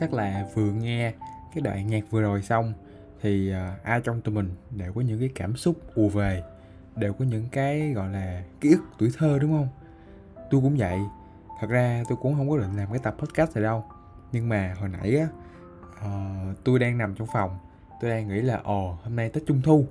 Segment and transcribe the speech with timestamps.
[0.00, 1.12] chắc là vừa nghe
[1.54, 2.72] cái đoạn nhạc vừa rồi xong
[3.20, 6.42] thì uh, ai trong tụi mình đều có những cái cảm xúc ùa về
[6.96, 9.68] đều có những cái gọi là ký ức tuổi thơ đúng không?
[10.50, 10.98] Tôi cũng vậy.
[11.60, 13.84] Thật ra tôi cũng không có định làm cái tập podcast này đâu.
[14.32, 15.28] Nhưng mà hồi nãy á
[16.04, 17.58] uh, tôi đang nằm trong phòng.
[18.00, 19.86] Tôi đang nghĩ là ồ hôm nay tết trung thu.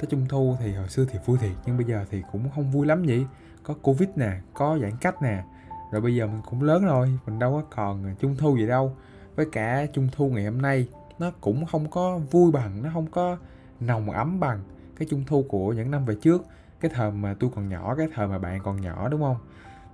[0.00, 2.70] Tết trung thu thì hồi xưa thì vui thiệt nhưng bây giờ thì cũng không
[2.70, 3.26] vui lắm vậy
[3.62, 5.44] có covid nè có giãn cách nè
[5.92, 8.96] rồi bây giờ mình cũng lớn rồi mình đâu có còn trung thu gì đâu.
[9.36, 13.06] Với cả trung thu ngày hôm nay nó cũng không có vui bằng nó không
[13.06, 13.36] có
[13.80, 14.62] nồng ấm bằng
[14.98, 16.46] cái trung thu của những năm về trước
[16.80, 19.36] cái thời mà tôi còn nhỏ cái thời mà bạn còn nhỏ đúng không?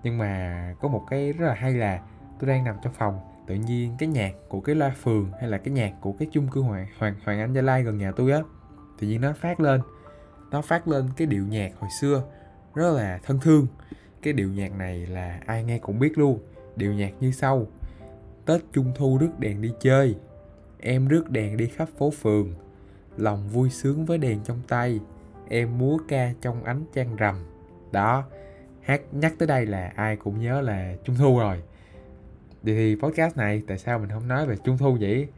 [0.03, 2.01] Nhưng mà có một cái rất là hay là
[2.39, 5.59] tôi đang nằm trong phòng tự nhiên cái nhạc của cái loa phường hay là
[5.59, 8.33] cái nhạc của cái chung cư hoàng hoàng hoàng anh gia lai gần nhà tôi
[8.33, 8.39] á,
[8.99, 9.81] tự nhiên nó phát lên.
[10.51, 12.23] Nó phát lên cái điệu nhạc hồi xưa,
[12.75, 13.67] rất là thân thương.
[14.23, 16.39] Cái điệu nhạc này là ai nghe cũng biết luôn,
[16.77, 17.67] điệu nhạc như sau.
[18.47, 20.17] Tết trung thu rước đèn đi chơi,
[20.81, 22.55] em rước đèn đi khắp phố phường.
[23.17, 25.01] Lòng vui sướng với đèn trong tay,
[25.49, 27.45] em múa ca trong ánh trăng rằm.
[27.93, 28.25] Đó,
[28.81, 31.63] hát, nhắc tới đây là ai cũng nhớ là trung thu rồi
[32.63, 35.29] vậy thì podcast này tại sao mình không nói về trung thu vậy?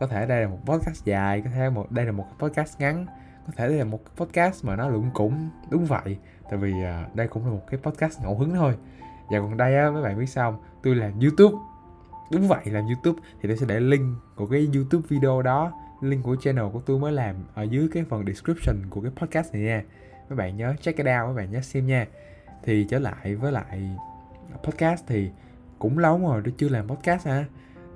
[0.00, 3.06] Có thể đây là một podcast dài có thể một đây là một podcast ngắn
[3.46, 6.18] có thể đây là một podcast mà nó lủng cũng đúng vậy
[6.50, 8.74] tại vì uh, đây cũng là một cái podcast ngẫu hứng thôi.
[9.30, 11.56] Và còn đây á mấy bạn biết sao tôi làm youtube.
[12.32, 13.20] Đúng vậy làm youtube.
[13.40, 16.98] Thì tôi sẽ để link của cái youtube video đó link của channel của tôi
[16.98, 19.82] mới làm ở dưới cái phần description của cái podcast này nha.
[20.28, 22.06] Mấy bạn nhớ check it out mấy bạn nhớ xem nha.
[22.62, 23.96] Thì trở lại với lại
[24.64, 25.30] podcast thì
[25.78, 27.44] cũng lâu rồi tôi chưa làm podcast ha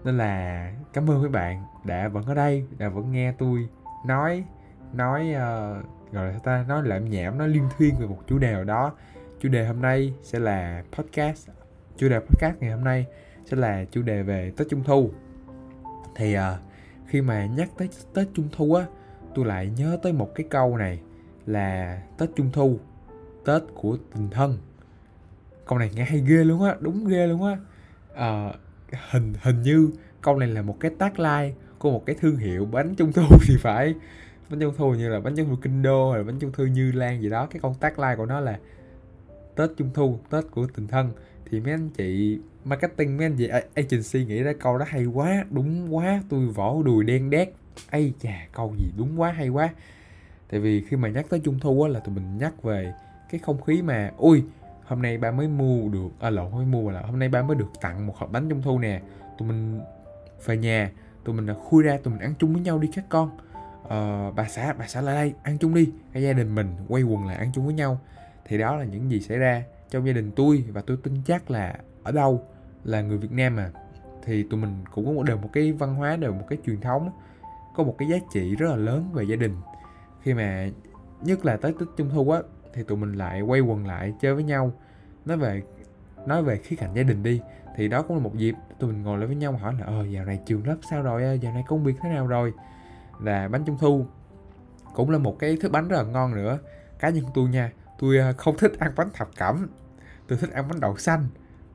[0.05, 3.69] nên là cảm ơn các bạn đã vẫn ở đây đã vẫn nghe tôi
[4.06, 4.44] nói
[4.92, 6.64] nói uh, gọi là ta?
[6.69, 8.92] Nói lạm nhảm nói liên thuyên về một chủ đề nào đó.
[9.40, 11.48] Chủ đề hôm nay sẽ là podcast
[11.96, 13.07] chủ đề podcast ngày hôm nay
[13.45, 15.11] sẽ là chủ đề về Tết Trung Thu.
[16.17, 16.42] Thì uh,
[17.07, 18.86] khi mà nhắc tới Tết Trung Thu á
[19.34, 21.01] tôi lại nhớ tới một cái câu này
[21.46, 22.78] là Tết Trung Thu
[23.45, 24.58] Tết của tình thân.
[25.67, 27.57] Câu này nghe hay ghê luôn á đúng ghê luôn á
[28.12, 28.55] uh,
[29.11, 29.90] hình hình như
[30.20, 33.56] câu này là một cái tagline của một cái thương hiệu bánh trung thu thì
[33.61, 33.95] phải.
[34.50, 36.67] Bánh trung thu như là bánh trung thu kinh đô hay là bánh trung thu
[36.67, 37.46] như lan gì đó.
[37.46, 38.58] Cái con tagline của nó là
[39.56, 41.11] tết trung thu tết của tình thân.
[41.51, 45.45] Thì mấy anh chị marketing mấy anh chị agency nghĩ ra câu đó hay quá.
[45.51, 47.52] Đúng quá tôi vỏ đùi đen đét.
[47.90, 49.70] Ây chà câu gì đúng quá hay quá.
[50.51, 52.92] Tại vì khi mà nhắc tới trung thu á là tụi mình nhắc về
[53.30, 54.42] cái không khí mà ui
[54.92, 57.57] hôm nay ba mới mua được à lộn mới mua là hôm nay ba mới
[57.57, 59.01] được tặng một hộp bánh trung thu nè.
[59.39, 59.80] Tụi mình
[60.45, 60.91] về nhà
[61.25, 63.31] tụi mình là khui ra tụi mình ăn chung với nhau đi các con.
[63.89, 65.92] Ờ, bà xã bà xã lại đây ăn chung đi.
[66.13, 68.01] Cái gia đình mình quay quần lại ăn chung với nhau.
[68.45, 71.51] Thì đó là những gì xảy ra trong gia đình tôi và tôi tin chắc
[71.51, 72.42] là ở đâu
[72.85, 73.70] là người Việt Nam mà
[74.25, 77.11] thì tụi mình cũng có đều một cái văn hóa đều một cái truyền thống
[77.77, 79.55] có một cái giá trị rất là lớn về gia đình.
[80.23, 80.69] Khi mà
[81.23, 82.41] nhất là tới tết trung thu á
[82.75, 84.73] thì tụi mình lại quay quần lại chơi với nhau
[85.24, 85.62] nói về
[86.27, 87.40] nói về khía cạnh gia đình đi
[87.77, 90.06] thì đó cũng là một dịp tụi mình ngồi lại với nhau hỏi là ờ
[90.06, 91.22] dạo này trường lớp sao rồi?
[91.22, 92.52] Ờ, dạo này công việc thế nào rồi?
[93.20, 94.06] Là bánh trung thu
[94.94, 96.58] cũng là một cái thức bánh rất là ngon nữa.
[96.98, 99.68] Cá nhân tôi nha tôi ờ, không thích ăn bánh thập cẩm.
[100.28, 101.27] Tôi thích ăn bánh đậu xanh.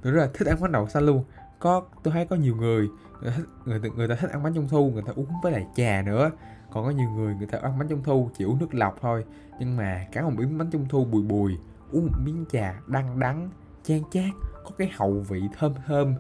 [0.02, 1.24] Tôi rất là thích ăn bánh đậu xanh luôn.
[1.60, 2.90] Có tôi thấy có nhiều người
[3.22, 5.68] người, ta, người, người ta thích ăn bánh trung thu người ta uống với lại
[5.76, 6.32] trà nữa.
[6.72, 9.26] Còn có nhiều người người ta ăn bánh trung thu chỉ uống nước lọc thôi.
[9.60, 11.58] Nhưng mà cá một miếng bánh trung thu bùi bùi
[11.92, 13.50] uống một miếng trà đắng đắng,
[13.84, 14.30] chan chát,
[14.64, 16.16] có cái hậu vị thơm thơm.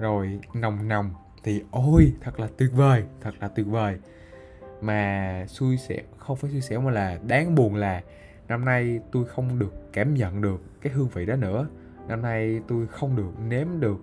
[0.00, 1.10] Rồi nồng nồng
[1.42, 3.98] thì ôi, thật là tuyệt vời, thật là tuyệt vời.
[4.80, 8.02] Mà xui xẻo, không phải xui xẻo mà là đáng buồn là
[8.48, 11.68] năm nay tôi không được cảm nhận được cái hương vị đó nữa.
[12.08, 13.96] Năm nay tôi không được nếm được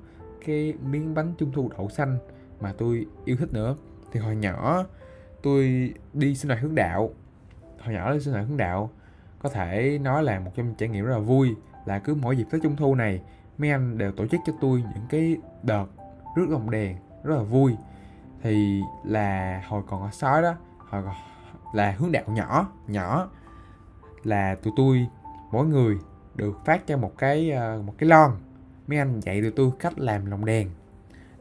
[0.46, 2.18] cái miếng bánh trung thu đậu xanh
[2.60, 3.76] mà tôi yêu thích nữa.
[4.12, 4.86] Thì hồi nhỏ
[5.44, 7.14] tôi đi sinh hoạt hướng đạo,
[7.80, 8.90] hồi nhỏ đi sinh hoạt hướng đạo
[9.44, 11.56] có thể nói là một trong những trải nghiệm rất là vui
[11.86, 13.22] là cứ mỗi dịp tết trung thu này,
[13.58, 15.86] mấy anh đều tổ chức cho tôi những cái đợt
[16.36, 17.76] rước lồng đèn rất là vui.
[18.42, 21.16] Thì là hồi còn ở sói đó, hồi còn
[21.74, 23.30] là hướng đạo nhỏ nhỏ,
[24.24, 25.08] là tụi tôi
[25.52, 25.98] mỗi người
[26.36, 28.32] được phát cho một cái ờ, một cái lon.
[28.88, 30.70] Mấy anh dạy tụi tôi cách làm lồng đèn.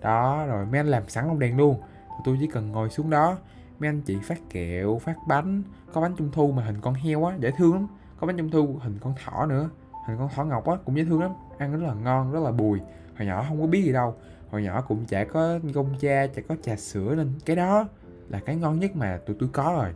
[0.01, 1.81] Đó, rồi mấy anh làm sẵn lồng đèn luôn.
[2.09, 3.37] Tụi tôi chỉ cần ngồi xuống đó
[3.81, 5.63] mấy anh chị phát kẹo phát bánh
[5.93, 7.87] có bánh trung thu mà hình con heo á dễ thương lắm.
[8.21, 9.71] Có bánh trung thu hình con thỏ nữa.
[10.07, 11.31] Hình con thỏ ngọc á cũng dễ thương lắm.
[11.59, 12.81] Ăn rất là ngon rất là bùi.
[13.19, 14.15] Hồi nhỏ không có biết gì đâu.
[14.51, 17.89] Hồi nhỏ cũng chả có công cha chả có trà sữa nên cái đó
[18.29, 19.95] là cái ngon nhất mà tụi tôi có rồi.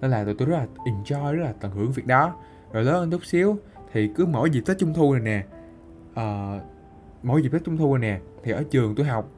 [0.00, 2.36] Nên là tụi tôi rất là enjoy rất là tận hưởng việc đó.
[2.72, 3.56] Rồi lớn hơn chút xíu
[3.92, 5.46] thì cứ mỗi dịp tết trung thu này nè
[6.10, 6.62] uh,
[7.22, 9.28] mỗi dịp tết trung thu này nè thì ở trường tôi học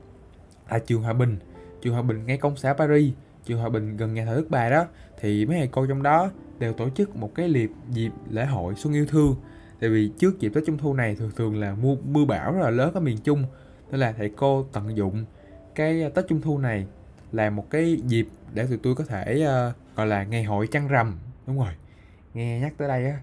[0.71, 1.39] là trường hòa bình
[1.83, 3.13] trường hòa bình ngay công xã paris
[3.45, 4.87] trường hòa bình gần nhà thờ đức bà đó
[5.21, 8.75] thì mấy thầy cô trong đó đều tổ chức một cái liệp dịp lễ hội
[8.75, 9.37] xuân yêu thương.
[9.81, 12.61] Tại vì trước dịp tết trung thu này thường thường là mưa mưa bão rất
[12.61, 13.45] là lớn ở miền trung
[13.91, 15.25] nên là thầy cô tận dụng
[15.75, 16.87] cái ờ, tết trung thu này
[17.33, 20.89] là một cái dịp để tụi tôi có thể uh, gọi là ngày hội trăng
[20.89, 21.19] rằm.
[21.47, 21.73] Đúng rồi
[22.35, 23.21] nghe nhắc tới đây á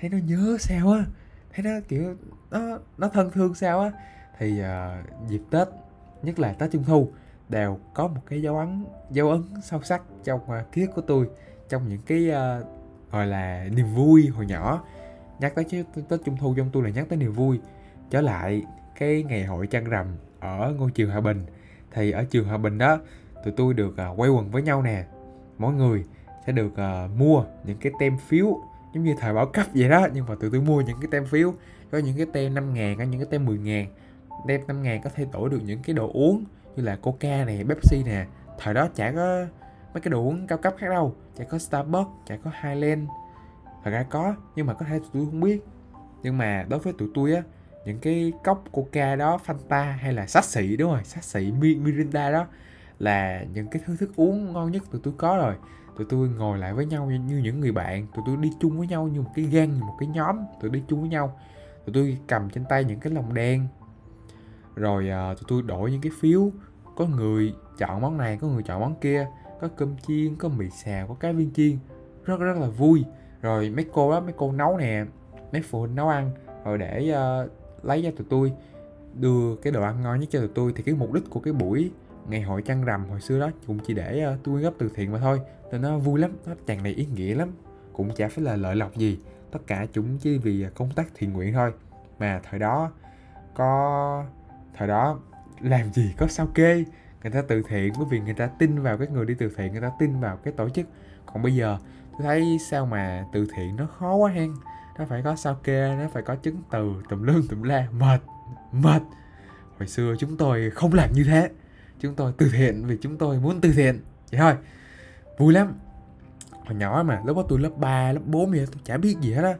[0.00, 1.04] thấy nó nhớ sao á
[1.54, 2.16] thấy nó kiểu
[2.50, 3.90] nó nó thân thương sao á.
[4.38, 5.68] Thì uh, dịp tết
[6.22, 7.12] nhất là tết trung thu
[7.48, 11.02] đều có một cái dấu ấn dấu ấn sâu sắc trong uh, ký ức của
[11.02, 11.28] tôi
[11.68, 12.66] trong những cái uh,
[13.12, 14.84] gọi là niềm vui hồi nhỏ.
[15.40, 17.60] Nhắc tới chứ tết trung thu trong tôi là nhắc tới niềm vui.
[18.10, 18.62] Trở lại
[18.98, 20.06] cái ngày hội trăng rằm
[20.40, 21.46] ở ngôi trường hòa bình
[21.92, 22.98] thì ở trường hòa bình đó
[23.44, 25.04] tụi tôi được à, uh, quay quần với nhau nè.
[25.58, 26.04] Mỗi người
[26.46, 28.60] sẽ được uh, mua những cái tem phiếu
[28.94, 31.26] giống như thời bảo cấp vậy đó nhưng mà tụi tôi mua những cái tem
[31.26, 31.54] phiếu.
[31.90, 33.86] Có những cái tem 5 ngàn có những cái tem 10 ngàn.
[34.48, 36.44] Tem 5 ngàn có thể đổi được những cái đồ uống
[36.78, 38.26] như là coca này pepsi nè.
[38.58, 39.46] Thời đó chả có
[39.94, 43.08] mấy cái đồ uống cao cấp khác đâu chả có starbucks chả có highland.
[43.84, 45.64] Thật ra có nhưng mà có thể tụi tôi không biết.
[46.22, 47.42] Nhưng mà đối với tụi tôi á
[47.84, 52.30] những cái cốc coca đó fanta hay là sát xị đúng rồi sát xị mirinda
[52.30, 52.46] đó
[52.98, 55.54] là những cái thứ thức uống ngon nhất tụi tôi có rồi.
[55.96, 58.78] Tụi tôi ngồi lại với nhau như, như những người bạn tụi tôi đi chung
[58.78, 61.38] với nhau như một cái gang như một cái nhóm tụi đi chung với nhau.
[61.86, 63.68] Tụi tôi cầm trên tay những cái lồng đen
[64.76, 66.50] rồi uh, tụi tôi đổi những cái phiếu
[66.98, 69.26] có người chọn món này có người chọn món kia
[69.60, 71.78] có cơm chiên có mì xào có cá viên chiên.
[72.24, 73.04] Rất rất là vui.
[73.42, 75.04] Rồi mấy cô đó mấy cô nấu nè
[75.52, 76.30] mấy phụ huynh nấu ăn
[76.64, 78.52] rồi để uh, lấy cho tụi tôi
[79.14, 80.72] đưa cái đồ ăn ngon nhất cho tụi tôi.
[80.76, 81.90] Thì cái mục đích của cái buổi
[82.28, 85.12] ngày hội trăng rằm hồi xưa đó cũng chỉ để uh, tôi góp từ thiện
[85.12, 85.40] mà thôi.
[85.72, 87.52] Nên nó vui lắm nó tràn đầy ý nghĩa lắm.
[87.92, 89.18] Cũng chả phải là lợi lộc gì.
[89.50, 91.72] Tất cả chúng chỉ vì công tác thiện nguyện thôi.
[92.18, 92.90] Mà thời đó
[93.54, 94.24] có
[94.74, 95.18] thời đó
[95.60, 96.84] làm gì có sao kê?
[97.22, 99.72] Người ta từ thiện bởi vì người ta tin vào cái người đi từ thiện
[99.72, 100.86] người ta tin vào cái tổ chức.
[101.26, 101.78] Còn bây giờ
[102.12, 104.52] tôi thấy sao mà từ thiện nó khó quá hen.
[104.98, 108.20] Nó phải có sao kê nó phải có chứng từ tùm lum tùm la mệt
[108.72, 109.02] mệt.
[109.78, 111.50] Hồi xưa chúng tôi không làm như thế.
[112.00, 114.00] Chúng tôi từ thiện vì chúng tôi muốn từ thiện.
[114.30, 114.54] Vậy thôi
[115.38, 115.74] vui lắm.
[116.50, 119.32] Hồi nhỏ mà lúc đó tôi lớp 3, lớp 4 vậy tôi chả biết gì
[119.32, 119.54] hết á.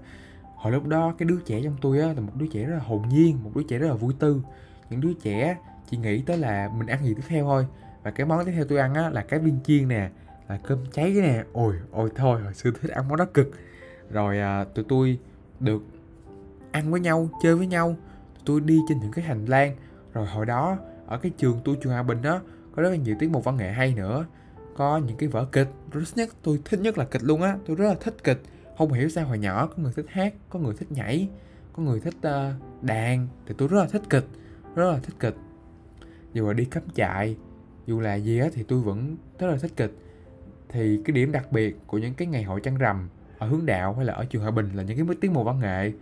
[0.56, 2.82] Hồi lúc đó cái đứa trẻ trong tôi á là một đứa trẻ rất là
[2.84, 4.42] hồn nhiên một đứa trẻ rất là vui tư.
[4.90, 5.56] Những đứa trẻ
[5.90, 7.67] chỉ nghĩ tới là mình ăn gì tiếp theo thôi.
[8.02, 10.11] Và cái món tiếp theo tôi ăn á là cái viên chiên nè
[10.49, 11.44] là cơm cháy nè.
[11.52, 13.50] Ôi ôi thôi hồi xưa thích ăn món đó cực.
[14.11, 15.19] Rồi à, tụi tôi
[15.61, 15.82] được
[16.73, 17.96] ăn với nhau chơi với nhau.
[18.35, 19.76] Tụi tôi đi trên những cái hành lang.
[20.12, 22.40] Rồi hồi đó ở cái trường tôi trường Hòa Bình đó
[22.76, 24.26] có rất là nhiều tiết mục văn nghệ hay nữa.
[24.76, 27.56] Có những cái vở kịch rất nhất tôi thích nhất là kịch luôn á.
[27.67, 28.43] Tôi rất là thích kịch.
[28.79, 31.29] Không hiểu sao hồi nhỏ có người thích hát có người thích nhảy
[31.73, 33.29] có người thích uh, đàn.
[33.46, 34.26] Thì tôi rất là thích kịch
[34.75, 35.35] rất là thích kịch
[36.32, 37.36] dù là đi cắm trại
[37.86, 39.92] dù là gì á thì tôi vẫn rất là thích kịch.
[40.69, 43.08] Thì cái điểm đặc biệt của những cái ngày hội trăng rằm
[43.38, 45.60] ở hướng đạo hay là ở trường Hòa Bình là những cái tiết mục văn
[45.60, 45.92] nghệ.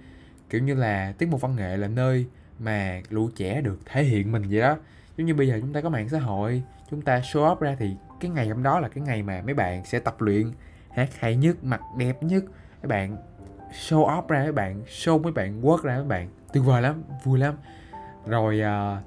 [0.50, 2.26] Kiểu như là tiết mục văn nghệ là nơi
[2.58, 4.76] mà lũ trẻ được thể hiện mình vậy đó.
[5.17, 7.76] Giống như bây giờ chúng ta có mạng xã hội chúng ta show up ra
[7.78, 10.52] thì cái ngày hôm đó là cái ngày mà mấy bạn sẽ tập luyện
[10.90, 12.45] hát hay nhất mặt đẹp nhất.
[12.83, 13.16] Mấy bạn
[13.73, 17.02] show off ra mấy bạn show mấy bạn work ra mấy bạn tuyệt vời lắm
[17.25, 17.54] vui lắm.
[18.26, 19.04] Rồi uh,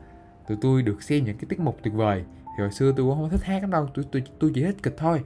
[0.50, 2.24] tụi tôi được xem những cái tiết mục tuyệt vời.
[2.46, 4.84] Thì hồi xưa tôi cũng không thích hát lắm đâu tôi tôi tôi chỉ thích
[4.84, 5.24] kịch thôi.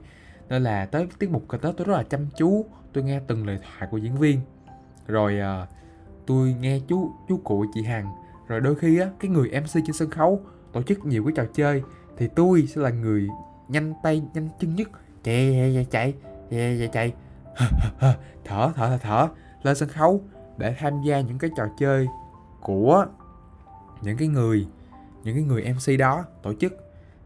[0.48, 3.46] Nên là tới tiết mục kịch đó tôi rất là chăm chú tôi nghe từng
[3.46, 4.40] lời thoại của diễn viên.
[5.06, 5.66] Rồi à,
[6.26, 8.06] tôi nghe chú chú cụ chị hằng.
[8.48, 10.40] Rồi đôi khi á cái người mc trên sân khấu
[10.72, 11.82] tổ chức nhiều cái trò chơi
[12.16, 13.28] thì tôi sẽ là người
[13.68, 14.88] nhanh tay nhanh chân nhất.
[15.22, 16.14] Chạy chạy chạy
[16.50, 17.12] chạy chạy chạy.
[18.44, 19.28] Thở thở thở thở
[19.62, 20.20] lên sân khấu
[20.58, 22.08] để tham gia những cái trò chơi
[22.60, 23.06] của
[24.02, 24.66] những cái người
[25.24, 26.72] những cái người mc đó tổ chức.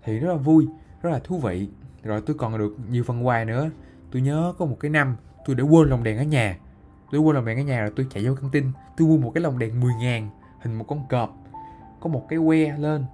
[0.02, 0.68] Thì rất là vui
[1.02, 1.68] rất là thú vị.
[2.02, 3.70] Rồi tôi còn được nhiều phần quà nữa.
[4.12, 6.58] Tôi nhớ có một cái năm tôi để quên lồng đèn ở nhà.
[7.10, 8.72] Tôi quên lồng đèn ở nhà rồi tôi chạy vô căng tin.
[8.96, 11.36] Tôi mua một cái lồng đèn 10 ngàn hình một con cọp.
[12.00, 13.04] Có một cái que lên.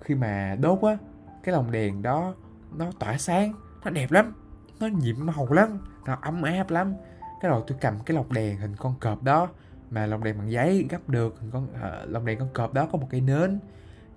[0.00, 0.96] Khi mà đốt á
[1.42, 2.34] cái lồng đèn đó
[2.76, 3.52] nó tỏa sáng.
[3.84, 4.32] Nó đẹp lắm
[4.80, 6.94] nó nhiệm màu lắm nó ấm áp lắm.
[7.40, 9.48] Cái rồi tôi cầm cái lồng đèn hình con cọp đó.
[9.90, 12.88] Mà lồng đèn bằng giấy gấp được hình con uh, lồng đèn con cọp đó
[12.92, 13.58] có một cây nến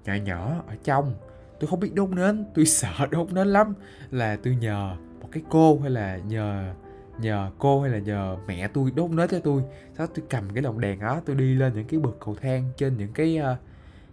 [0.08, 1.14] nhỏ nhỏ ở trong.
[1.60, 3.74] Tôi không biết đốt nến tôi sợ đốt nến lắm.
[4.12, 6.74] Là tôi nhờ một cái cô hay là nhờ
[7.20, 9.64] nhờ cô hay là nhờ mẹ tôi đốt nến cho tôi.
[9.98, 12.36] Sau đó tôi cầm cái lồng đèn đó tôi đi lên những cái bậc cầu
[12.42, 13.58] thang trên những cái uh,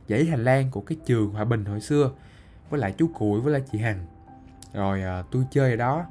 [0.08, 2.10] dãy hành lang của cái trường hòa bình hồi xưa
[2.70, 4.06] với lại chú cụi với lại chị hằng.
[4.72, 6.06] Rồi uh, tôi chơi ở đó.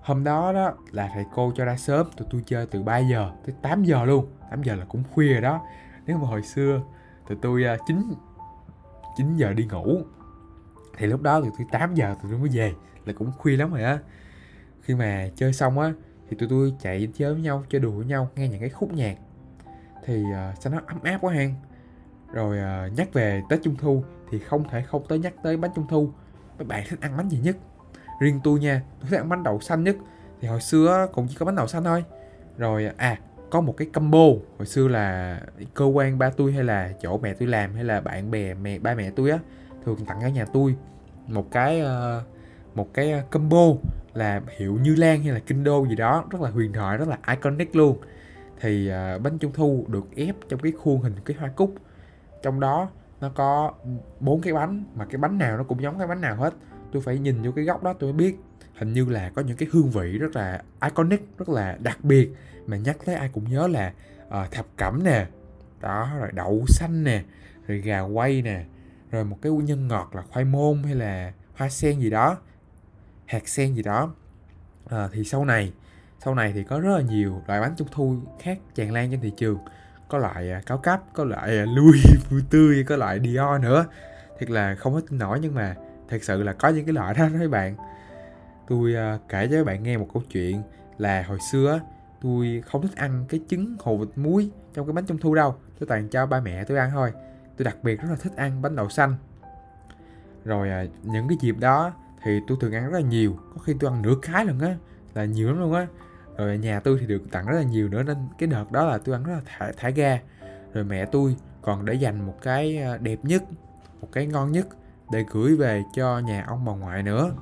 [0.00, 3.30] Hôm đó đó là thầy cô cho ra sớm tụi tôi chơi từ 3 giờ
[3.46, 4.26] tới 8 giờ luôn.
[4.50, 5.60] 8 giờ là cũng khuya rồi đó.
[6.06, 6.82] Nếu mà hồi xưa
[7.28, 8.14] tụi tôi ờ, uh, 9
[9.16, 9.98] 9 giờ đi ngủ.
[10.98, 12.72] Thì lúc đó tụi tôi 8 giờ tụi tôi mới về
[13.04, 13.98] là cũng khuya lắm rồi á.
[14.82, 15.92] Khi mà chơi xong á
[16.28, 18.92] thì tụi tôi chạy chơi với nhau chơi đùa với nhau nghe những cái khúc
[18.92, 19.16] nhạc.
[20.04, 21.54] Thì uh, sao nó ấm áp quá hang
[22.32, 25.70] rồi uh, nhắc về tết trung thu thì không thể không tới nhắc tới bánh
[25.74, 26.12] trung thu.
[26.58, 27.56] Mấy bạn thích ăn bánh gì nhất?
[28.20, 29.96] Riêng tôi nha tôi thích ăn bánh đậu xanh nhất.
[30.40, 32.04] Thì hồi xưa cũng chỉ có bánh đậu xanh thôi.
[32.56, 33.18] Rồi à
[33.50, 34.26] có một cái combo.
[34.58, 35.40] Hồi xưa là
[35.74, 38.78] cơ quan ba tôi hay là chỗ mẹ tôi làm hay là bạn bè, mẹ,
[38.78, 39.38] ba mẹ tôi á,
[39.84, 40.76] thường tặng ở nhà tôi.
[41.26, 42.22] Một cái ờ,
[42.74, 43.66] một cái ờ, combo
[44.14, 47.08] là hiệu Như Lan hay là Kinh Đô gì đó, rất là huyền thoại, rất
[47.08, 47.98] là iconic luôn.
[48.60, 51.74] Thì ờ, bánh trung thu được ép trong cái khuôn hình cái hoa cúc.
[52.42, 52.88] Trong đó
[53.20, 53.72] nó có
[54.20, 56.54] bốn cái bánh, mà cái bánh nào nó cũng giống cái bánh nào hết.
[56.92, 58.36] Tôi phải nhìn vô cái góc đó tôi mới biết
[58.80, 62.30] hình như là có những cái hương vị rất là iconic rất là đặc biệt
[62.66, 63.92] mà nhắc tới ai cũng nhớ là
[64.26, 65.26] uh, thập cẩm nè
[65.80, 67.22] đó rồi đậu xanh nè
[67.66, 68.64] rồi gà quay nè
[69.10, 72.38] rồi một cái nhân ngọt là khoai môn hay là hoa sen gì đó
[73.30, 74.14] hạt sen gì đó.
[74.88, 75.72] À, thì sau này
[76.24, 79.20] sau này thì có rất là nhiều loại bánh trung thu khác tràn lan trên
[79.20, 79.58] thị trường
[80.08, 83.86] có loại à, cao cấp có loại à, Louis Vuitton có loại Dior nữa.
[84.38, 85.74] Thiệt là không hết tin nổi nhưng mà
[86.08, 87.76] thật sự là có những cái loại đó đó các bạn
[88.70, 90.62] tôi à, kể cho các bạn nghe một câu chuyện
[90.98, 91.80] là hồi xưa
[92.22, 95.54] tôi không thích ăn cái trứng hồ vịt muối trong cái bánh trung thu đâu.
[95.78, 97.12] Tôi toàn cho ba mẹ tôi ăn thôi.
[97.56, 99.14] Tôi đặc biệt rất là thích ăn bánh đậu xanh.
[100.44, 103.36] Rồi à, những cái dịp đó thì tôi thường ăn rất là nhiều.
[103.54, 104.76] Có khi tôi ăn nửa cái lần á
[105.14, 105.86] là nhiều lắm luôn á.
[106.36, 108.98] Rồi nhà tôi thì được tặng rất là nhiều nữa nên cái đợt đó là
[108.98, 110.18] tôi ăn rất là thả, thả ga.
[110.72, 113.42] Rồi mẹ tôi còn để dành một cái à, đẹp nhất
[114.00, 114.66] một cái ngon nhất
[115.12, 117.34] để gửi về cho nhà ông bà ngoại nữa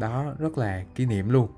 [0.00, 1.48] đó rất là kỷ niệm luôn.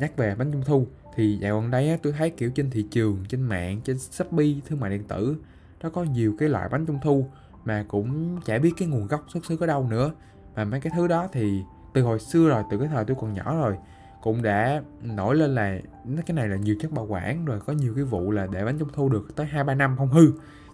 [0.00, 2.86] Nhắc về bánh trung thu thì dạo gần đây á, tôi thấy kiểu trên thị
[2.90, 5.36] trường trên mạng trên shopee thương mại điện tử
[5.82, 7.26] nó có nhiều cái loại bánh trung thu
[7.64, 10.12] mà cũng chả biết cái nguồn gốc xuất xứ ở đâu nữa.
[10.56, 11.62] Mà mấy cái thứ đó thì
[11.94, 13.76] từ hồi xưa rồi từ cái thời tôi còn nhỏ rồi
[14.22, 15.78] cũng đã nổi lên là
[16.26, 18.78] cái này là nhiều chất bảo quản rồi có nhiều cái vụ là để bánh
[18.78, 20.32] trung thu được tới hai ba năm không hư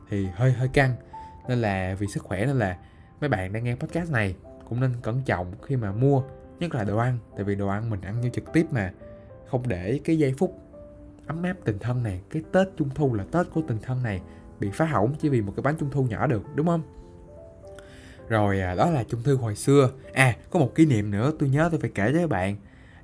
[0.09, 0.95] thì hơi hơi căng.
[1.49, 2.77] Nên là vì sức khỏe nên là
[3.21, 4.35] mấy bạn đang nghe podcast này
[4.69, 6.23] cũng nên cẩn trọng khi mà mua
[6.61, 8.93] nhất là đồ ăn tại vì đồ ăn mình ăn như trực tiếp mà.
[9.51, 10.59] Không để cái giây phút
[11.27, 14.21] ấm áp tình thân này cái tết trung thu là tết của tình thân này
[14.61, 16.83] bị phá hỏng chỉ vì một cái bánh trung thu nhỏ được đúng không?
[18.29, 19.91] Rồi à, đó là trung Thu hồi xưa.
[20.13, 22.57] À có một kỷ niệm nữa tôi nhớ tôi phải kể với các bạn.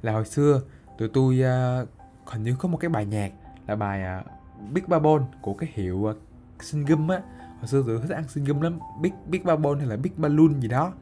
[0.03, 0.63] Là hồi xưa
[0.99, 1.43] tụi tôi
[1.83, 1.89] uh,
[2.27, 3.33] hình như có một cái bài nhạc
[3.67, 4.27] là bài uh,
[4.73, 6.17] Big Babon của cái hiệu uh,
[6.61, 7.23] Singum á.
[7.59, 8.79] Hồi xưa tụi tôi thích ăn Singum lắm.
[9.01, 10.93] Big Big Babon hay là Big Balloon gì đó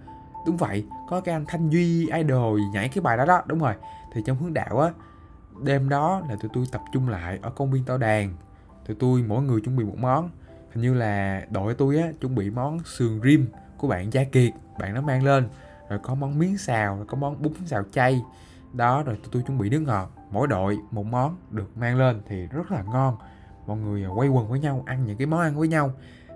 [0.47, 3.75] đúng vậy, có cái anh Thanh Duy idol nhảy cái bài đó đó, đúng rồi.
[4.12, 4.90] Thì trong hướng đạo á,
[5.62, 8.35] đêm đó là tụi tôi tập trung lại ở công viên tao đàn.
[8.87, 10.30] Tụi tôi mỗi người chuẩn bị một món.
[10.73, 14.52] Hình như là đội tôi á, chuẩn bị món sườn rim của bạn Gia Kiệt,
[14.78, 15.49] bạn nó mang lên.
[15.88, 18.23] Rồi có món miếng xào rồi có món bún xào chay.
[18.73, 20.11] Đó, rồi tụi tôi chuẩn bị nước ngọt.
[20.30, 23.16] Mỗi đội một món được mang lên thì rất là ngon.
[23.66, 25.92] Mọi người quay quần với nhau, ăn những cái món ăn với nhau.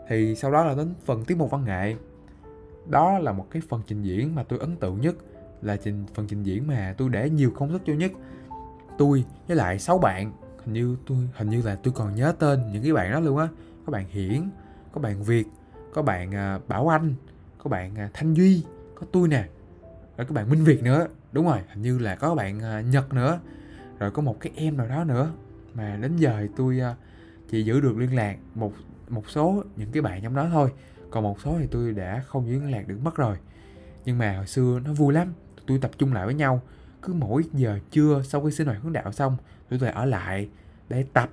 [0.08, 1.96] Thì sau đó là đến phần tiết mục văn nghệ
[2.86, 5.14] đó là một cái phần trình diễn mà tôi ấn tượng nhất,
[5.62, 8.12] là trình, phần trình diễn mà tôi để nhiều công sức cho nhất.
[8.98, 10.32] Tôi với lại sáu bạn,
[10.64, 13.38] hình như tôi, hình như là tôi còn nhớ tên những cái bạn đó luôn
[13.38, 13.48] á.
[13.86, 14.50] Có bạn hiển,
[14.92, 15.46] có bạn việt,
[15.94, 17.14] có bạn à, bảo anh,
[17.58, 19.48] có bạn à, thanh duy, có tôi nè,
[20.16, 21.06] rồi có bạn minh việt nữa.
[21.32, 23.40] Đúng rồi, hình như là có bạn à, nhật nữa.
[23.98, 25.32] Rồi có một cái em nào đó nữa
[25.74, 26.80] mà đến giờ thì tôi
[27.50, 28.72] chỉ giữ được liên lạc một
[29.08, 30.72] một số những cái bạn trong đó thôi
[31.12, 33.36] còn một số thì tôi đã không giữ liên lạc được mất rồi.
[34.04, 35.32] Nhưng mà hồi xưa nó vui lắm
[35.66, 36.60] tôi tập trung lại với nhau.
[37.02, 39.36] Cứ mỗi giờ trưa sau khi sinh hoạt hướng đạo xong
[39.68, 40.48] tôi ở lại
[40.88, 41.30] để tập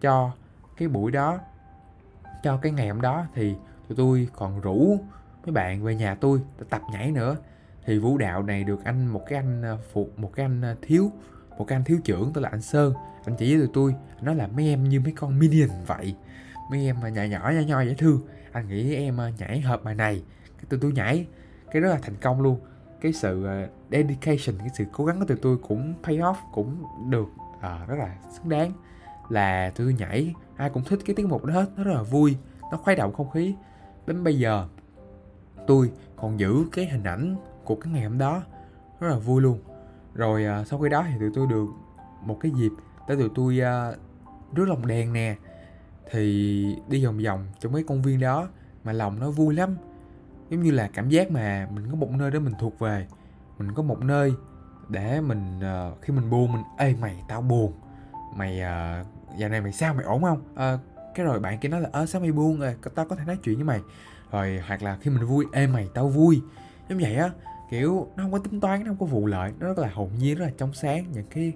[0.00, 0.30] cho
[0.76, 1.38] cái buổi đó.
[2.42, 3.54] Cho cái ngày hôm đó thì
[3.88, 4.98] tụi tôi còn rủ
[5.44, 6.40] mấy bạn về nhà tôi
[6.70, 7.36] tập nhảy nữa.
[7.84, 10.76] Thì vũ đạo này được anh một cái anh à, phụ, một cái anh à,
[10.82, 11.12] thiếu,
[11.58, 12.94] một cái anh thiếu trưởng tên là anh sơn.
[13.24, 16.14] Anh chỉ với tụi tôi, nó là mấy em như mấy con minion vậy.
[16.70, 18.20] Mấy em mà nhỏ nhỏ nhỏ nhỏ dễ thương
[18.56, 20.22] anh nghĩ em ờ, nhảy hợp bài này.
[20.56, 21.26] Cái tụi tôi nhảy
[21.72, 22.60] cái rất là thành công luôn.
[23.00, 26.84] Cái sự ờ, dedication cái sự cố gắng của tụi tôi cũng pay off cũng
[27.10, 27.28] được
[27.60, 28.72] à, rất là xứng đáng.
[29.28, 32.02] Là tụi tôi nhảy ai cũng thích cái tiết mục đó hết nó rất là
[32.02, 32.36] vui
[32.70, 33.54] nó khuấy động không khí.
[34.06, 34.68] Đến bây giờ
[35.66, 38.42] tôi còn giữ cái hình ảnh của cái ngày hôm đó
[39.00, 39.58] rất là vui luôn.
[40.14, 41.66] Rồi à, sau khi đó thì tụi tôi được
[42.22, 42.72] một cái dịp
[43.08, 43.92] để tụi tôi à,
[44.52, 45.36] rước lòng đèn nè
[46.10, 48.48] thì đi vòng vòng trong mấy công viên đó
[48.84, 49.76] mà lòng nó vui lắm.
[50.50, 53.06] Giống như là cảm giác mà mình có một nơi để mình thuộc về
[53.58, 54.32] mình có một nơi
[54.88, 57.72] để mình uh, khi mình buồn mình ê mày tao buồn.
[58.36, 59.06] Mày uh,
[59.38, 60.40] giờ này mày sao mày ổn không?
[60.52, 60.80] Uh,
[61.14, 62.60] cái rồi bạn kia nói là ơ sao mày buồn?
[62.60, 63.80] Rồi tao có thể nói chuyện với mày.
[64.30, 66.42] Rồi hoặc là khi mình vui ê mày tao vui.
[66.88, 67.30] Giống vậy á
[67.70, 70.10] kiểu nó không có tính toán nó không có vụ lợi nó rất là hồn
[70.18, 71.52] nhiên rất là trong sáng những cái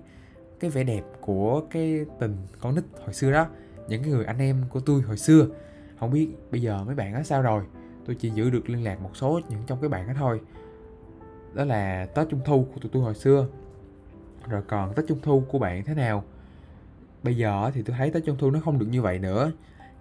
[0.61, 3.47] cái vẻ đẹp của cái tình con nít hồi xưa đó
[3.91, 5.47] những cái người anh em của tôi hồi xưa.
[5.99, 7.65] Không biết bây giờ mấy bạn đó sao rồi?
[8.07, 10.41] Tôi chỉ giữ được liên lạc một số những trong cái bạn đó thôi.
[11.55, 13.47] Đó là tết trung thu của tụi tôi hồi xưa.
[14.49, 16.25] Rồi còn tết trung thu của bạn thế nào?
[17.23, 19.53] Bây giờ thì tôi thấy tết trung thu nó không được như vậy nữa.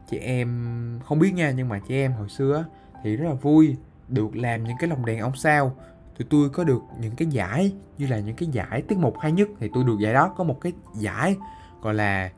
[0.10, 2.65] Chị em không biết nha, nhưng mà chị em hồi xưa
[3.03, 3.75] thì rất là vui
[4.08, 5.75] được làm những cái lồng đèn ông sao.
[6.17, 9.31] Tụi tôi có được những cái giải, như là những cái giải tiết mục hay
[9.31, 10.34] nhất thì tôi được giải đó.
[10.38, 11.36] Có một cái giải
[11.81, 12.31] gọi là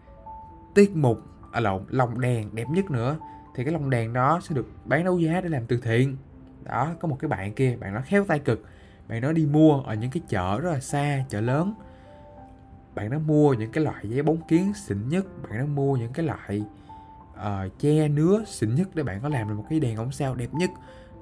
[0.73, 1.17] tiết mục
[1.51, 3.17] à lộn lồng đèn đẹp nhất nữa.
[3.55, 6.17] Thì cái lồng đèn đó sẽ được bán đấu giá để làm từ thiện.
[6.63, 8.65] Đó có một cái bạn kia bạn nó khéo tay cực.
[9.07, 11.73] Bạn nó đi mua ở những cái chợ rất là xa chợ lớn.
[12.95, 16.13] Bạn nó mua những cái loại giấy bóng kiến xịn nhất bạn nó mua những
[16.13, 16.63] cái loại
[17.33, 20.35] uh, che nứa xịn nhất để bạn có làm được một cái đèn ống sao
[20.35, 20.69] đẹp nhất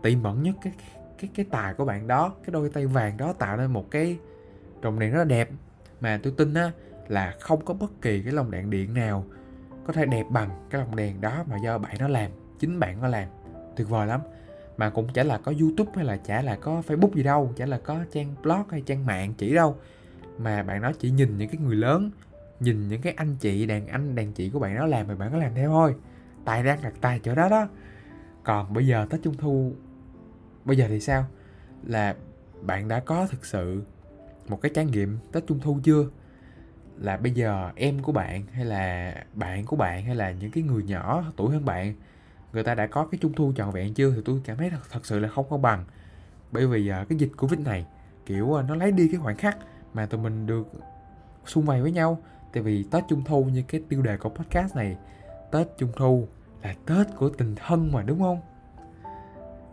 [0.03, 0.55] tỉ mẩn nhất.
[0.61, 0.73] Cái
[1.19, 4.17] cái cái tài của bạn đó cái đôi tay vàng đó tạo nên một cái
[4.81, 5.49] lồng đèn rất là đẹp.
[6.01, 6.71] Mà tôi tin á
[7.07, 9.25] là không có bất kỳ cái lồng đèn điện nào
[9.89, 13.01] có thể đẹp bằng cái lồng đèn đó mà do bạn nó làm, chính bạn
[13.01, 13.27] nó làm.
[13.75, 14.21] Tuyệt vời lắm.
[14.77, 17.65] Mà cũng chả là có youtube hay là chả là có facebook gì đâu, chả
[17.65, 19.75] là có trang blog hay trang mạng chỉ đâu.
[20.37, 22.11] Mà bạn nó chỉ nhìn những cái người lớn,
[22.59, 25.31] nhìn những cái anh chị, đàn anh, đàn chị của bạn nó làm thì bạn
[25.31, 25.95] có làm theo thôi.
[26.45, 27.67] Tài đang đặt tài chỗ đó đó.
[28.43, 29.73] Còn bây giờ tết trung thu,
[30.65, 31.25] bây giờ thì sao?
[31.83, 32.15] Là
[32.61, 33.83] bạn đã có thực sự
[34.47, 36.05] một cái trải nghiệm tết trung thu chưa?
[37.01, 40.63] Là bây giờ em của bạn hay là bạn của bạn hay là những cái
[40.63, 41.93] người nhỏ tuổi hơn bạn
[42.53, 44.11] người ta đã có cái trung thu trọn vẹn chưa?
[44.15, 45.85] Thì tôi cảm thấy thật, thật sự là không có bằng.
[46.51, 47.85] Bởi vì uh, cái dịch covid này
[48.25, 49.57] kiểu à, nó lấy đi cái khoảnh khắc
[49.93, 50.67] mà tụi mình được
[51.45, 52.17] xung vầy với nhau.
[52.53, 54.97] Tại vì tết trung thu như cái tiêu đề của podcast này
[55.51, 56.27] tết trung thu
[56.63, 58.41] là tết của tình thân mà đúng không?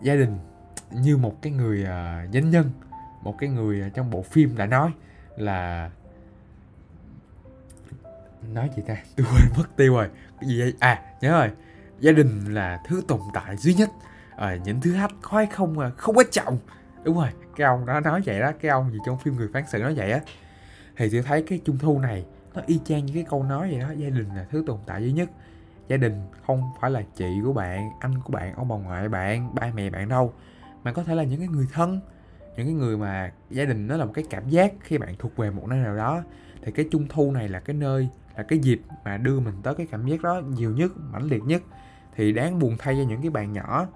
[0.03, 0.39] Gia đình
[0.93, 2.71] như một cái người uh, danh nhân
[3.23, 4.91] một cái người uh, trong bộ phim đã nói
[5.37, 5.91] là
[8.55, 8.97] nói gì ta?
[9.17, 10.09] Tôi quên mất tiêu rồi.
[10.41, 10.75] Cái gì vậy?
[10.79, 11.51] À nhớ rồi.
[12.01, 13.91] Gia đình là thứ tồn tại duy nhất.
[14.37, 16.59] À, những thứ hát khói không à, không có trọng
[17.07, 19.65] đúng rồi cái ông đó nói vậy đó cái ông gì trong phim người phán
[19.67, 20.21] xử nói vậy á.
[20.97, 23.81] Thì tôi thấy cái trung thu này nó y chang như cái câu nói vậy
[23.81, 25.31] đó gia đình là thứ tồn tại duy nhất.
[25.89, 29.55] Gia đình không phải là chị của bạn anh của bạn ông bà ngoại bạn
[29.55, 30.33] ba mẹ bạn đâu
[30.85, 32.01] mà có thể là những cái người thân
[32.57, 35.37] những cái người mà gia đình nó là một cái cảm giác khi bạn thuộc
[35.37, 36.23] về một nơi nào đó
[36.63, 39.75] thì cái trung thu này là cái nơi là cái dịp mà đưa mình tới
[39.75, 41.63] cái cảm giác đó nhiều nhất mãnh liệt nhất.
[42.15, 43.87] Thì đáng buồn thay cho những cái bạn nhỏ.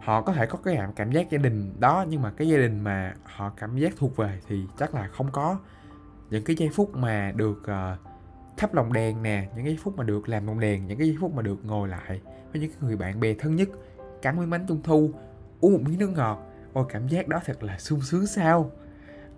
[0.00, 2.80] Họ có thể có cái cảm giác gia đình đó nhưng mà cái gia đình
[2.80, 5.58] mà họ cảm giác thuộc về thì chắc là không có.
[6.30, 8.00] Những cái giây phút mà được uh,
[8.56, 11.06] thắp lồng đèn nè những cái giây phút mà được làm lồng đèn những cái
[11.06, 12.20] giây phút mà được ngồi lại
[12.52, 13.68] với những người bạn bè thân nhất
[14.22, 15.10] cắn miếng bánh trung thu
[15.60, 16.46] uống một miếng nước ngọt.
[16.72, 18.70] Ôi cảm giác đó thật là sung sướng sao?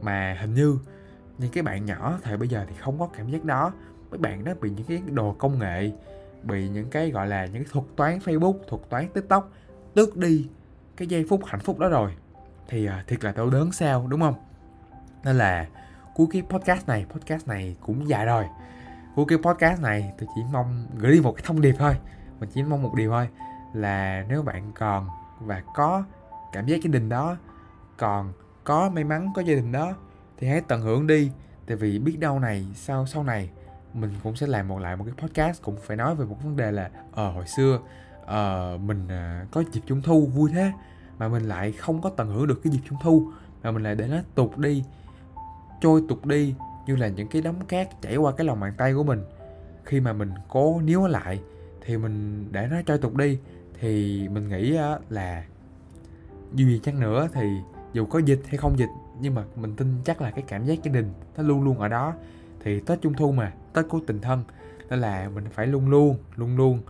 [0.02, 0.78] Mà hình như
[1.40, 3.72] những cái bạn nhỏ thời bây giờ thì không có cảm giác đó.
[4.10, 5.92] Mấy bạn đó bị những cái đồ công nghệ
[6.42, 9.50] bị những cái gọi là những cái thuật toán facebook thuật toán tiktok
[9.94, 10.48] tước đi
[10.96, 12.12] cái giây phút hạnh phúc đó rồi.
[12.68, 14.34] Thì uh, thiệt là đau đớn sao đúng không?
[15.24, 15.66] Nên là
[16.14, 18.44] cuối cái podcast này podcast này cũng dài rồi.
[19.16, 21.94] Cuối cái podcast này tôi chỉ mong gửi đi một cái thông điệp thôi.
[22.40, 23.28] Mình chỉ mong một điều thôi
[23.72, 25.08] là nếu bạn còn
[25.40, 26.04] và có
[26.52, 27.36] cảm giác gia đình đó
[27.96, 28.32] còn
[28.64, 29.94] có may mắn có gia đình đó
[30.40, 31.30] thì hãy tận hưởng đi.
[31.66, 33.50] Tại vì biết đâu này sau sau này
[33.94, 36.56] mình cũng sẽ làm một lại một cái podcast cũng phải nói về một vấn
[36.56, 37.80] đề là ờ hồi xưa
[38.22, 40.72] uh, mình uh, có dịp trung thu vui thế.
[41.18, 43.30] Mà mình lại không có tận hưởng được cái dịp trung thu.
[43.62, 44.84] Mà mình lại để nó tụt đi
[45.80, 46.54] trôi tụt đi
[46.86, 49.24] như là những cái đống cát chảy qua cái lòng bàn tay của mình.
[49.84, 51.40] Khi mà mình cố níu lại
[51.86, 53.38] thì mình để nó trôi tụt đi
[53.80, 54.76] thì mình nghĩ
[55.08, 55.44] là
[56.54, 57.48] dù gì chăng nữa thì
[57.92, 58.88] dù có dịch hay không dịch
[59.20, 61.88] nhưng mà mình tin chắc là cái cảm giác gia đình nó luôn luôn ở
[61.88, 62.14] đó.
[62.64, 64.44] Thì tết trung thu mà tết của tình thân
[64.90, 66.80] nên là mình phải luôn luôn luôn luôn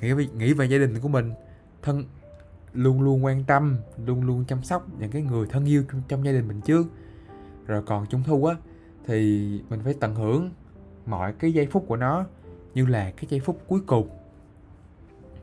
[0.00, 1.32] nghĩ về, nghĩ về gia đình của mình.
[1.82, 2.04] Thân
[2.72, 6.24] luôn luôn quan tâm luôn luôn chăm sóc những cái người thân yêu trong, trong
[6.24, 6.86] gia đình mình trước.
[7.66, 8.56] Rồi còn trung thu á
[9.06, 10.50] thì mình phải tận hưởng
[11.06, 12.24] mọi cái giây phút của nó
[12.74, 14.08] như là cái giây phút cuối cùng.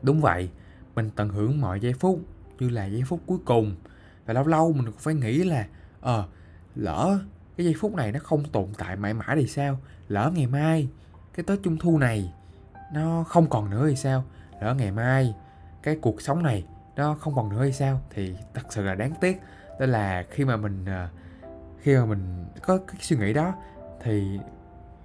[0.02, 0.50] Đúng vậy
[0.96, 2.20] mình tận hưởng mọi giây phút
[2.60, 3.76] như là giây phút cuối cùng.
[4.26, 5.68] Và lâu lâu mình cũng phải nghĩ là
[6.02, 6.28] ờ à,
[6.76, 7.20] lỡ
[7.58, 9.80] cái giây phút này nó không tồn tại mãi mãi thì sao?
[10.08, 10.90] Lỡ ngày mai
[11.34, 12.34] cái tết trung thu này
[12.94, 14.24] nó không còn nữa thì sao?
[14.62, 15.36] Lỡ ngày mai
[15.84, 18.02] cái cuộc sống này nó không còn nữa hay sao?
[18.10, 19.42] Thì thật sự là đáng tiếc.
[19.80, 21.08] Đó là khi mà mình ờ,
[21.80, 23.54] khi mà mình có cái suy nghĩ đó
[24.04, 24.40] thì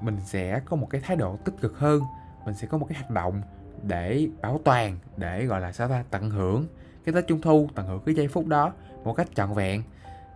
[0.00, 2.02] mình sẽ có một cái thái độ tích cực hơn.
[2.46, 3.42] Mình sẽ có một cái hành động
[3.83, 6.04] để bảo toàn để gọi là sao ta?
[6.11, 6.66] Tận hưởng
[7.04, 8.72] cái tết trung thu tận hưởng cái giây phút đó
[9.04, 9.83] một cách trọn vẹn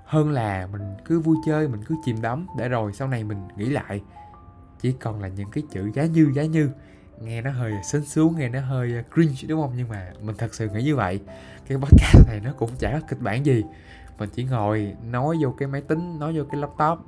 [0.08, 2.46] hơn là mình cứ vui chơi, mình cứ chìm đắm.
[2.58, 4.02] Để rồi sau này mình nghĩ lại.
[4.80, 6.70] Chỉ còn là những cái chữ giá như giá như.
[7.20, 9.72] Nghe nó hơi sến xuống nghe nó hơi ờ, cringe, đúng không?
[9.76, 11.20] Nhưng mà mình thật sự nghĩ như vậy.
[11.68, 13.64] Cái podcast này nó cũng chả có kịch bản gì.
[14.18, 17.06] Mình chỉ ngồi nói vô cái máy tính, nói vô cái laptop.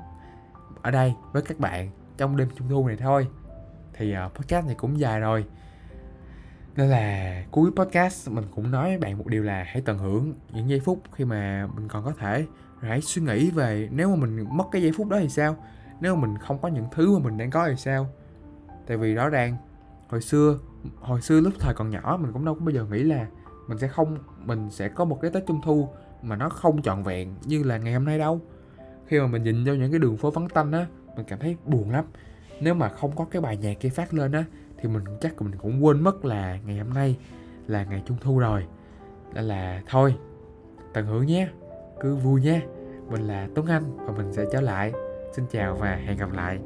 [0.82, 3.26] Ở đây với các bạn trong đêm trung thu này thôi.
[3.92, 5.44] Thì ờ, podcast này cũng dài rồi.
[6.76, 10.34] Nên là cuối podcast mình cũng nói với bạn một điều là hãy tận hưởng
[10.52, 12.46] những giây phút khi mà mình còn có thể
[12.80, 15.56] rồi hãy suy nghĩ về nếu mà mình mất cái giây phút đó thì sao?
[16.00, 18.06] Nếu mà mình không có những thứ mà mình đang có thì sao?
[18.86, 19.56] Tại vì rõ ràng,
[20.08, 20.58] hồi xưa
[21.00, 23.26] hồi xưa lúc thời còn nhỏ, mình cũng đâu có bao giờ nghĩ là
[23.68, 25.88] mình sẽ không, mình sẽ có một cái tết trung thu
[26.22, 28.40] mà nó không trọn vẹn như là ngày hôm nay đâu.
[29.06, 31.56] Khi mà mình nhìn vô những cái đường phố vắng tanh á, mình cảm thấy
[31.66, 32.04] buồn lắm.
[32.60, 34.44] Nếu mà không có cái bài nhạc kia phát lên á,
[34.78, 37.16] thì mình chắc mình cũng quên mất là ngày hôm nay
[37.66, 38.66] là ngày trung thu rồi.
[39.34, 40.14] Nên là thôi,
[40.92, 41.48] tận hưởng nhé
[42.00, 42.60] cứ vui nhé.
[43.10, 44.92] Mình là tuấn anh và mình sẽ trở lại.
[45.32, 46.58] Xin chào và hẹn gặp lại.